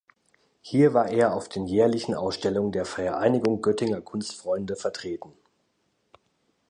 Hier 0.63 0.95
war 0.95 1.09
er 1.09 1.31
auf 1.35 1.47
den 1.47 1.67
jährlichen 1.67 2.15
Ausstellungen 2.15 2.71
der 2.71 2.85
„Vereinigung 2.85 3.61
Göttinger 3.61 4.01
Kunstfreunde“ 4.01 4.75
vertreten. 4.75 5.31